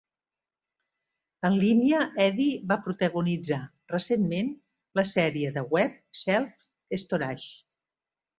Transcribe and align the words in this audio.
En 1.49 1.57
línia, 1.63 1.99
Eddie 2.25 2.55
va 2.71 2.77
protagonitzar 2.87 3.59
recentment 3.93 4.49
la 5.01 5.05
sèrie 5.11 5.53
de 5.59 5.67
web 5.77 6.01
Self-Storage. 6.23 7.49